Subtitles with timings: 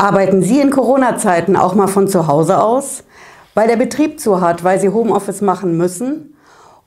[0.00, 3.02] Arbeiten Sie in Corona-Zeiten auch mal von zu Hause aus,
[3.54, 6.36] weil der Betrieb zu hat, weil Sie Homeoffice machen müssen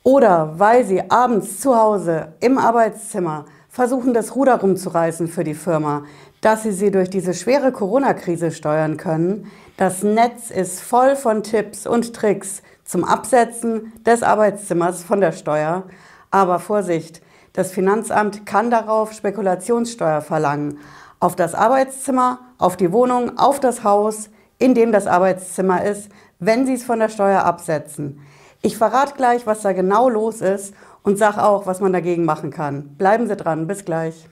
[0.02, 6.06] oder weil Sie abends zu Hause im Arbeitszimmer versuchen, das Ruder rumzureißen für die Firma,
[6.40, 9.52] dass Sie sie durch diese schwere Corona-Krise steuern können.
[9.76, 15.84] Das Netz ist voll von Tipps und Tricks zum Absetzen des Arbeitszimmers von der Steuer.
[16.32, 17.22] Aber Vorsicht,
[17.52, 20.78] das Finanzamt kann darauf Spekulationssteuer verlangen
[21.22, 26.10] auf das Arbeitszimmer, auf die Wohnung, auf das Haus, in dem das Arbeitszimmer ist,
[26.40, 28.20] wenn Sie es von der Steuer absetzen.
[28.64, 30.74] Ich verrate gleich, was da genau los ist
[31.04, 32.96] und sage auch, was man dagegen machen kann.
[32.98, 34.28] Bleiben Sie dran, bis gleich.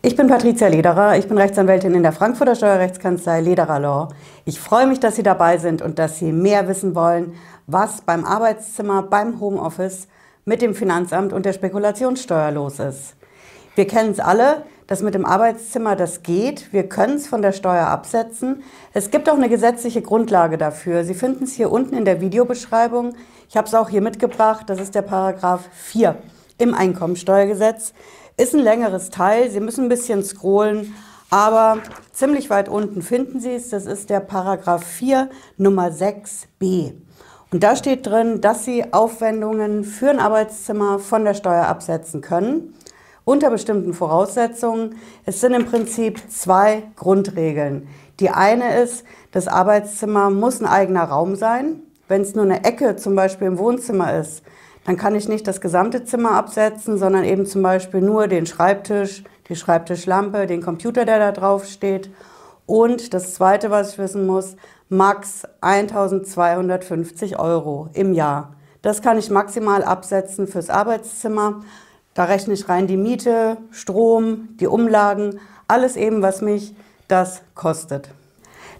[0.00, 4.08] Ich bin Patricia Lederer, ich bin Rechtsanwältin in der Frankfurter Steuerrechtskanzlei Lederer Law.
[4.46, 7.34] Ich freue mich, dass Sie dabei sind und dass Sie mehr wissen wollen,
[7.66, 10.08] was beim Arbeitszimmer, beim Homeoffice
[10.44, 13.16] mit dem Finanzamt und der Spekulationssteuer los ist.
[13.74, 16.72] Wir kennen es alle, dass mit dem Arbeitszimmer das geht.
[16.72, 18.62] Wir können es von der Steuer absetzen.
[18.92, 21.04] Es gibt auch eine gesetzliche Grundlage dafür.
[21.04, 23.14] Sie finden es hier unten in der Videobeschreibung.
[23.48, 24.70] Ich habe es auch hier mitgebracht.
[24.70, 26.16] Das ist der Paragraph 4
[26.58, 27.92] im Einkommensteuergesetz.
[28.36, 29.50] Ist ein längeres Teil.
[29.50, 30.94] Sie müssen ein bisschen scrollen.
[31.28, 31.78] Aber
[32.12, 33.70] ziemlich weit unten finden Sie es.
[33.70, 36.92] Das ist der Paragraph 4 Nummer 6b.
[37.56, 42.74] Und da steht drin, dass Sie Aufwendungen für ein Arbeitszimmer von der Steuer absetzen können,
[43.24, 44.96] unter bestimmten Voraussetzungen.
[45.24, 47.88] Es sind im Prinzip zwei Grundregeln.
[48.20, 51.80] Die eine ist, das Arbeitszimmer muss ein eigener Raum sein.
[52.08, 54.42] Wenn es nur eine Ecke zum Beispiel im Wohnzimmer ist,
[54.84, 59.24] dann kann ich nicht das gesamte Zimmer absetzen, sondern eben zum Beispiel nur den Schreibtisch,
[59.48, 62.10] die Schreibtischlampe, den Computer, der da drauf steht.
[62.66, 64.56] Und das Zweite, was ich wissen muss,
[64.88, 68.54] max 1250 Euro im Jahr.
[68.82, 71.62] Das kann ich maximal absetzen fürs Arbeitszimmer.
[72.14, 76.74] Da rechne ich rein die Miete, Strom, die Umlagen, alles eben, was mich
[77.08, 78.10] das kostet.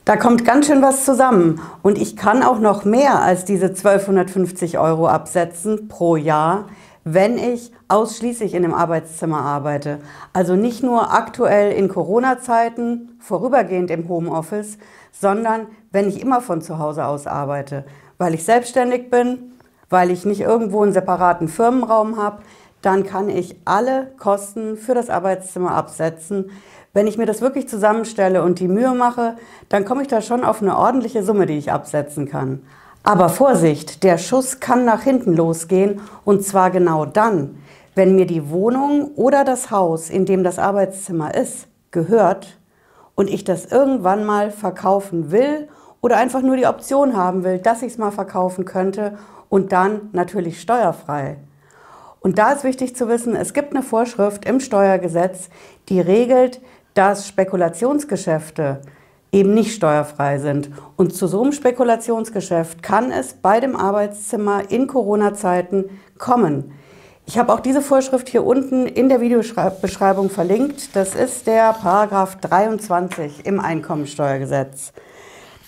[0.04, 4.78] Da kommt ganz schön was zusammen und ich kann auch noch mehr als diese 1250
[4.78, 6.66] Euro absetzen pro Jahr,
[7.02, 9.98] wenn ich ausschließlich in dem Arbeitszimmer arbeite.
[10.32, 14.78] Also nicht nur aktuell in Corona-Zeiten, vorübergehend im Homeoffice,
[15.10, 15.66] sondern
[15.96, 17.84] wenn ich immer von zu Hause aus arbeite,
[18.18, 19.54] weil ich selbstständig bin,
[19.88, 22.42] weil ich nicht irgendwo einen separaten Firmenraum habe,
[22.82, 26.50] dann kann ich alle Kosten für das Arbeitszimmer absetzen.
[26.92, 29.36] Wenn ich mir das wirklich zusammenstelle und die Mühe mache,
[29.70, 32.60] dann komme ich da schon auf eine ordentliche Summe, die ich absetzen kann.
[33.02, 37.56] Aber Vorsicht, der Schuss kann nach hinten losgehen und zwar genau dann,
[37.94, 42.58] wenn mir die Wohnung oder das Haus, in dem das Arbeitszimmer ist, gehört
[43.14, 45.68] und ich das irgendwann mal verkaufen will
[46.06, 49.18] oder einfach nur die Option haben will, dass ich es mal verkaufen könnte
[49.48, 51.38] und dann natürlich steuerfrei.
[52.20, 55.48] Und da ist wichtig zu wissen, es gibt eine Vorschrift im Steuergesetz,
[55.88, 56.60] die regelt,
[56.94, 58.82] dass Spekulationsgeschäfte
[59.32, 60.70] eben nicht steuerfrei sind.
[60.94, 65.86] Und zu so einem Spekulationsgeschäft kann es bei dem Arbeitszimmer in Corona-Zeiten
[66.18, 66.70] kommen.
[67.26, 70.94] Ich habe auch diese Vorschrift hier unten in der Videobeschreibung verlinkt.
[70.94, 74.92] Das ist der Paragraph 23 im Einkommensteuergesetz.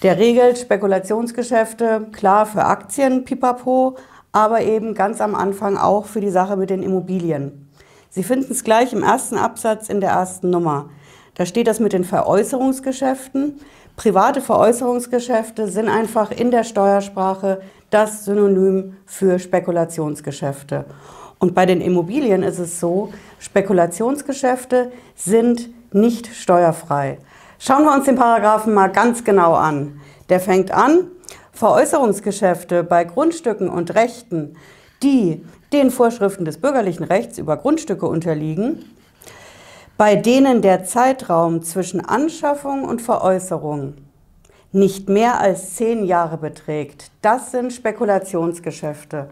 [0.03, 3.97] Der regelt Spekulationsgeschäfte, klar für Aktien, pipapo,
[4.31, 7.69] aber eben ganz am Anfang auch für die Sache mit den Immobilien.
[8.09, 10.89] Sie finden es gleich im ersten Absatz in der ersten Nummer.
[11.35, 13.59] Da steht das mit den Veräußerungsgeschäften.
[13.97, 17.61] Private Veräußerungsgeschäfte sind einfach in der Steuersprache
[17.91, 20.85] das Synonym für Spekulationsgeschäfte.
[21.41, 27.19] Und bei den Immobilien ist es so, Spekulationsgeschäfte sind nicht steuerfrei.
[27.61, 30.01] Schauen wir uns den Paragraphen mal ganz genau an.
[30.29, 31.09] Der fängt an,
[31.53, 34.55] Veräußerungsgeschäfte bei Grundstücken und Rechten,
[35.03, 38.85] die den Vorschriften des bürgerlichen Rechts über Grundstücke unterliegen,
[39.97, 43.95] bei denen der Zeitraum zwischen Anschaffung und Veräußerung
[44.71, 47.11] nicht mehr als zehn Jahre beträgt.
[47.23, 49.31] Das sind Spekulationsgeschäfte.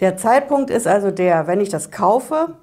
[0.00, 2.56] Der Zeitpunkt ist also der, wenn ich das kaufe,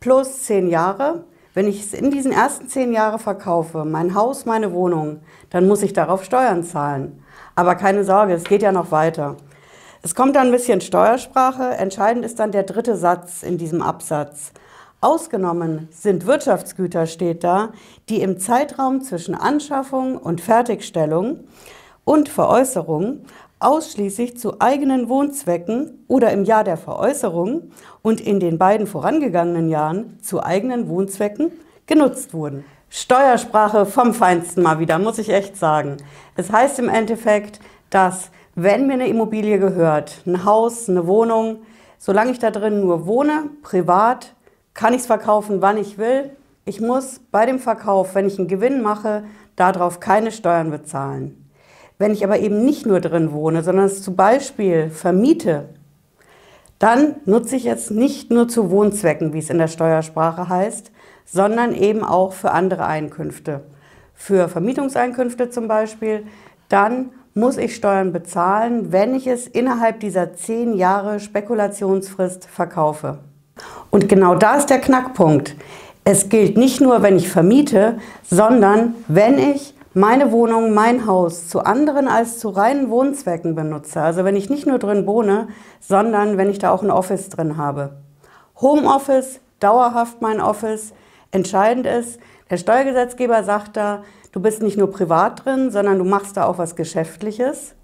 [0.00, 1.24] plus zehn Jahre.
[1.58, 5.18] Wenn ich es in diesen ersten zehn Jahren verkaufe, mein Haus, meine Wohnung,
[5.50, 7.20] dann muss ich darauf Steuern zahlen.
[7.56, 9.34] Aber keine Sorge, es geht ja noch weiter.
[10.00, 11.70] Es kommt dann ein bisschen Steuersprache.
[11.70, 14.52] Entscheidend ist dann der dritte Satz in diesem Absatz.
[15.00, 17.70] Ausgenommen sind Wirtschaftsgüter, steht da,
[18.08, 21.40] die im Zeitraum zwischen Anschaffung und Fertigstellung
[22.04, 23.24] und Veräußerung
[23.60, 27.70] ausschließlich zu eigenen Wohnzwecken oder im Jahr der Veräußerung
[28.02, 31.50] und in den beiden vorangegangenen Jahren zu eigenen Wohnzwecken
[31.86, 32.64] genutzt wurden.
[32.90, 35.98] Steuersprache vom Feinsten mal wieder, muss ich echt sagen.
[36.36, 37.60] Es heißt im Endeffekt,
[37.90, 41.58] dass wenn mir eine Immobilie gehört, ein Haus, eine Wohnung,
[41.98, 44.34] solange ich da drin nur wohne, privat,
[44.74, 46.30] kann ich es verkaufen, wann ich will.
[46.64, 49.24] Ich muss bei dem Verkauf, wenn ich einen Gewinn mache,
[49.56, 51.47] darauf keine Steuern bezahlen.
[51.98, 55.68] Wenn ich aber eben nicht nur drin wohne, sondern es zum Beispiel vermiete,
[56.78, 60.92] dann nutze ich es nicht nur zu Wohnzwecken, wie es in der Steuersprache heißt,
[61.24, 63.62] sondern eben auch für andere Einkünfte.
[64.14, 66.24] Für Vermietungseinkünfte zum Beispiel,
[66.68, 73.18] dann muss ich Steuern bezahlen, wenn ich es innerhalb dieser zehn Jahre Spekulationsfrist verkaufe.
[73.90, 75.56] Und genau da ist der Knackpunkt.
[76.04, 77.98] Es gilt nicht nur, wenn ich vermiete,
[78.28, 84.00] sondern wenn ich meine Wohnung, mein Haus zu anderen als zu reinen Wohnzwecken benutze.
[84.00, 85.48] Also wenn ich nicht nur drin wohne,
[85.80, 87.96] sondern wenn ich da auch ein Office drin habe.
[88.60, 90.92] Homeoffice, dauerhaft mein Office.
[91.32, 96.36] Entscheidend ist, der Steuergesetzgeber sagt da, du bist nicht nur privat drin, sondern du machst
[96.36, 97.74] da auch was Geschäftliches.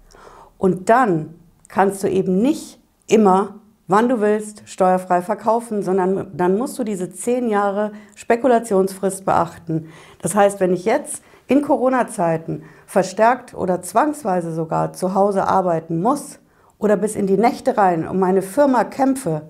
[0.57, 1.35] Und dann
[1.67, 3.55] kannst du eben nicht immer,
[3.87, 9.89] wann du willst, steuerfrei verkaufen, sondern dann musst du diese zehn Jahre Spekulationsfrist beachten.
[10.21, 16.39] Das heißt, wenn ich jetzt in Corona-Zeiten verstärkt oder zwangsweise sogar zu Hause arbeiten muss
[16.79, 19.43] oder bis in die Nächte rein um meine Firma kämpfe,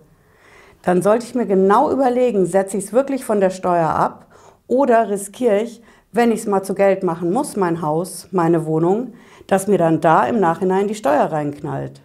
[0.81, 4.27] dann sollte ich mir genau überlegen, setze ich es wirklich von der Steuer ab
[4.67, 5.81] oder riskiere ich,
[6.11, 9.13] wenn ich es mal zu Geld machen muss, mein Haus, meine Wohnung,
[9.47, 12.01] dass mir dann da im Nachhinein die Steuer reinknallt.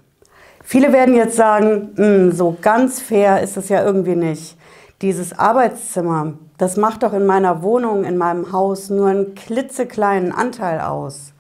[0.63, 4.57] Viele werden jetzt sagen, hm, so ganz fair ist es ja irgendwie nicht.
[5.03, 10.81] Dieses Arbeitszimmer, das macht doch in meiner Wohnung, in meinem Haus nur einen klitzekleinen Anteil
[10.81, 11.33] aus.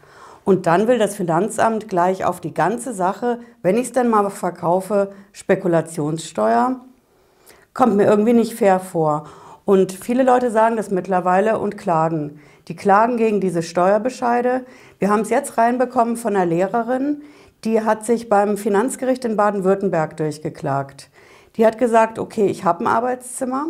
[0.47, 4.31] Und dann will das Finanzamt gleich auf die ganze Sache, wenn ich es denn mal
[4.31, 6.81] verkaufe, Spekulationssteuer.
[7.75, 9.27] Kommt mir irgendwie nicht fair vor.
[9.67, 12.41] Und viele Leute sagen das mittlerweile und klagen.
[12.69, 14.65] Die klagen gegen diese Steuerbescheide.
[14.99, 17.25] Wir haben es jetzt reinbekommen von einer Lehrerin,
[17.65, 21.11] die hat sich beim Finanzgericht in Baden-Württemberg durchgeklagt.
[21.57, 23.67] Die hat gesagt, okay, ich habe ein Arbeitszimmer,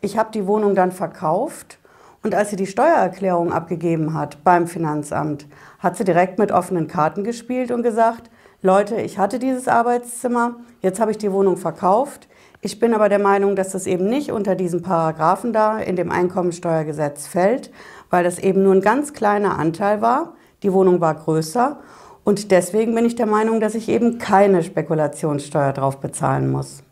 [0.00, 1.78] ich habe die Wohnung dann verkauft
[2.22, 5.46] und als sie die Steuererklärung abgegeben hat beim Finanzamt,
[5.78, 8.30] hat sie direkt mit offenen Karten gespielt und gesagt,
[8.62, 12.28] Leute, ich hatte dieses Arbeitszimmer, jetzt habe ich die Wohnung verkauft,
[12.62, 16.10] ich bin aber der Meinung, dass das eben nicht unter diesen Paragraphen da in dem
[16.10, 17.70] Einkommensteuergesetz fällt,
[18.08, 20.32] weil das eben nur ein ganz kleiner Anteil war.
[20.62, 21.78] Die Wohnung war größer
[22.24, 26.83] und deswegen bin ich der Meinung, dass ich eben keine Spekulationssteuer drauf bezahlen muss.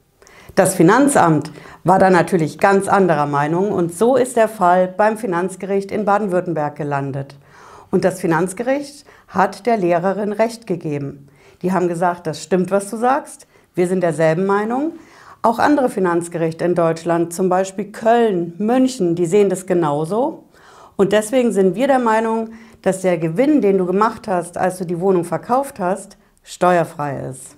[0.54, 1.50] Das Finanzamt
[1.82, 6.76] war da natürlich ganz anderer Meinung und so ist der Fall beim Finanzgericht in Baden-Württemberg
[6.76, 7.37] gelandet.
[7.90, 11.28] Und das Finanzgericht hat der Lehrerin Recht gegeben.
[11.62, 13.46] Die haben gesagt, das stimmt, was du sagst.
[13.75, 14.93] Wir sind derselben Meinung.
[15.40, 20.44] Auch andere Finanzgerichte in Deutschland, zum Beispiel Köln, München, die sehen das genauso.
[20.96, 22.50] Und deswegen sind wir der Meinung,
[22.82, 27.56] dass der Gewinn, den du gemacht hast, als du die Wohnung verkauft hast, steuerfrei ist.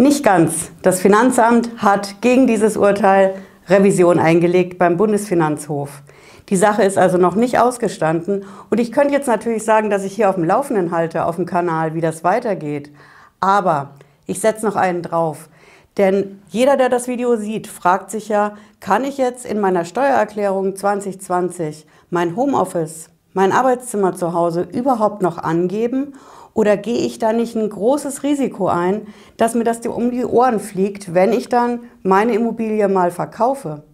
[0.00, 0.70] Nicht ganz.
[0.82, 3.34] Das Finanzamt hat gegen dieses Urteil
[3.66, 6.02] Revision eingelegt beim Bundesfinanzhof.
[6.50, 10.14] Die Sache ist also noch nicht ausgestanden und ich könnte jetzt natürlich sagen, dass ich
[10.14, 12.92] hier auf dem Laufenden halte, auf dem Kanal, wie das weitergeht.
[13.40, 13.90] Aber
[14.24, 15.48] ich setze noch einen drauf.
[15.96, 20.76] Denn jeder, der das Video sieht, fragt sich ja, kann ich jetzt in meiner Steuererklärung
[20.76, 26.12] 2020 mein Homeoffice, mein Arbeitszimmer zu Hause überhaupt noch angeben?
[26.58, 29.06] Oder gehe ich da nicht ein großes Risiko ein,
[29.36, 33.84] dass mir das um die Ohren fliegt, wenn ich dann meine Immobilie mal verkaufe?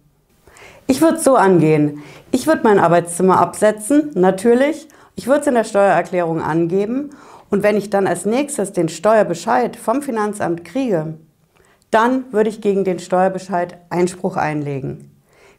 [0.87, 2.01] Ich würde es so angehen.
[2.31, 4.87] Ich würde mein Arbeitszimmer absetzen, natürlich.
[5.15, 7.11] Ich würde es in der Steuererklärung angeben.
[7.51, 11.19] Und wenn ich dann als nächstes den Steuerbescheid vom Finanzamt kriege,
[11.91, 15.11] dann würde ich gegen den Steuerbescheid Einspruch einlegen.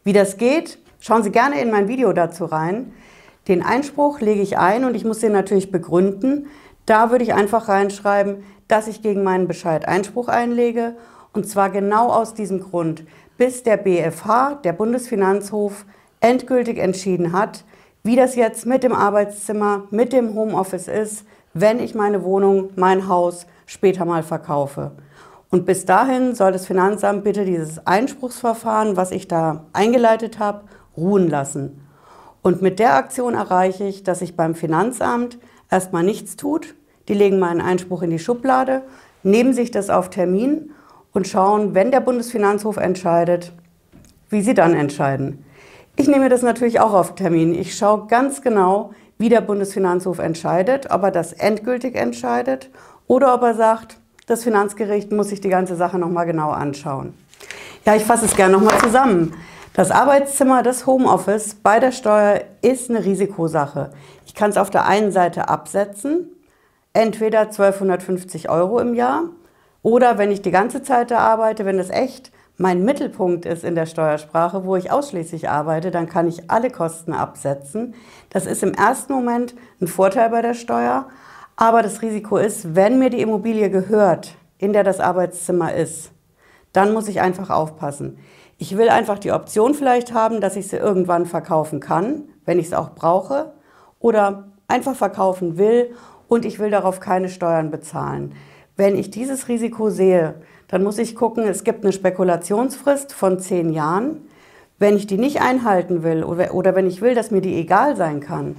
[0.02, 2.92] Wie das geht, schauen Sie gerne in mein Video dazu rein.
[3.46, 6.48] Den Einspruch lege ich ein und ich muss den natürlich begründen.
[6.86, 10.96] Da würde ich einfach reinschreiben, dass ich gegen meinen Bescheid Einspruch einlege
[11.32, 13.04] und zwar genau aus diesem Grund,
[13.36, 15.84] bis der BFH, der Bundesfinanzhof,
[16.20, 17.64] endgültig entschieden hat,
[18.02, 23.08] wie das jetzt mit dem Arbeitszimmer, mit dem Homeoffice ist, wenn ich meine Wohnung, mein
[23.08, 24.92] Haus später mal verkaufe.
[25.50, 30.62] Und bis dahin soll das Finanzamt bitte dieses Einspruchsverfahren, was ich da eingeleitet habe,
[30.96, 31.86] ruhen lassen.
[32.42, 35.38] Und mit der Aktion erreiche ich, dass sich beim Finanzamt
[35.70, 36.75] erstmal nichts tut.
[37.08, 38.82] Die legen meinen Einspruch in die Schublade,
[39.23, 40.73] nehmen sich das auf Termin
[41.12, 43.52] und schauen, wenn der Bundesfinanzhof entscheidet,
[44.28, 45.44] wie sie dann entscheiden.
[45.96, 47.54] Ich nehme das natürlich auch auf Termin.
[47.54, 52.70] Ich schaue ganz genau, wie der Bundesfinanzhof entscheidet, ob er das endgültig entscheidet
[53.06, 57.14] oder ob er sagt, das Finanzgericht muss sich die ganze Sache nochmal genau anschauen.
[57.85, 59.32] Ja, ich fasse es gerne nochmal zusammen.
[59.76, 63.90] Das Arbeitszimmer, das Homeoffice bei der Steuer ist eine Risikosache.
[64.25, 66.30] Ich kann es auf der einen Seite absetzen,
[66.95, 69.25] entweder 1250 Euro im Jahr
[69.83, 73.75] oder wenn ich die ganze Zeit da arbeite, wenn es echt mein Mittelpunkt ist in
[73.75, 77.92] der Steuersprache, wo ich ausschließlich arbeite, dann kann ich alle Kosten absetzen.
[78.30, 81.06] Das ist im ersten Moment ein Vorteil bei der Steuer,
[81.56, 86.12] aber das Risiko ist, wenn mir die Immobilie gehört, in der das Arbeitszimmer ist,
[86.73, 88.18] dann muss ich einfach aufpassen.
[88.58, 92.66] Ich will einfach die Option vielleicht haben, dass ich sie irgendwann verkaufen kann, wenn ich
[92.66, 93.52] es auch brauche,
[94.00, 95.90] oder einfach verkaufen will
[96.28, 98.34] und ich will darauf keine Steuern bezahlen.
[98.76, 100.34] Wenn ich dieses Risiko sehe,
[100.68, 104.22] dann muss ich gucken, es gibt eine Spekulationsfrist von zehn Jahren.
[104.78, 108.20] Wenn ich die nicht einhalten will oder wenn ich will, dass mir die egal sein
[108.20, 108.56] kann,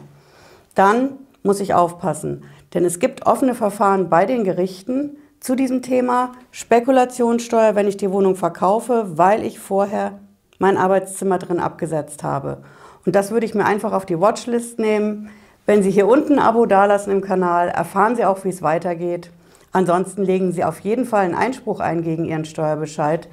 [0.73, 2.43] dann muss ich aufpassen.
[2.73, 8.11] Denn es gibt offene Verfahren bei den Gerichten zu diesem Thema Spekulationssteuer, wenn ich die
[8.11, 10.19] Wohnung verkaufe, weil ich vorher
[10.59, 12.57] mein Arbeitszimmer drin abgesetzt habe.
[13.05, 15.29] Und das würde ich mir einfach auf die Watchlist nehmen.
[15.65, 19.31] Wenn Sie hier unten ein Abo dalassen im Kanal, erfahren Sie auch, wie es weitergeht.
[19.71, 23.29] Ansonsten legen Sie auf jeden Fall einen Einspruch ein gegen Ihren Steuerbescheid,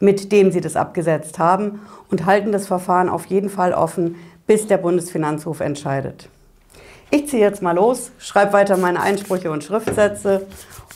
[0.00, 4.66] mit dem Sie das abgesetzt haben und halten das Verfahren auf jeden Fall offen, bis
[4.66, 6.28] der Bundesfinanzhof entscheidet.
[7.10, 10.46] Ich ziehe jetzt mal los, schreibe weiter meine Einsprüche und Schriftsätze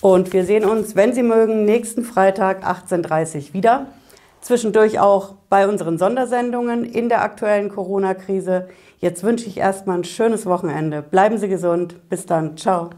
[0.02, 3.86] und wir sehen uns, wenn Sie mögen, nächsten Freitag 18.30 Uhr wieder.
[4.40, 8.68] Zwischendurch auch bei unseren Sondersendungen in der aktuellen Corona-Krise.
[8.98, 11.02] Jetzt wünsche ich erstmal ein schönes Wochenende.
[11.02, 12.08] Bleiben Sie gesund.
[12.08, 12.56] Bis dann.
[12.56, 12.90] Ciao.